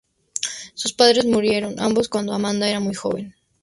Sus 0.73 0.93
padres 0.93 1.25
murieron 1.27 1.79
ambos 1.79 2.09
cuando 2.09 2.33
Amanda 2.33 2.67
era 2.67 2.79
muy 2.79 2.95
joven. 2.95 3.35